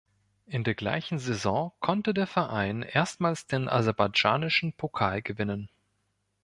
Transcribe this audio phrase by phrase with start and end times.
[0.47, 5.69] In der gleichen Saison konnte der Verein erstmals den aserbaidschanischen Pokal gewinnen.